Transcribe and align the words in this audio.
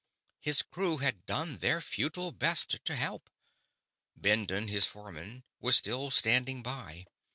His 0.39 0.63
crew 0.63 0.97
had 0.97 1.27
done 1.27 1.57
their 1.59 1.79
futile 1.79 2.31
best 2.31 2.83
to 2.85 2.95
help; 2.95 3.29
Bendon, 4.19 4.67
his 4.67 4.87
foreman, 4.87 5.43
was 5.59 5.75
still 5.77 6.09
standing 6.09 6.63
by. 6.63 7.05